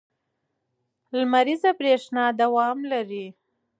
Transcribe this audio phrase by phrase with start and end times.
[1.17, 3.25] لمریزه برېښنا دوام لري.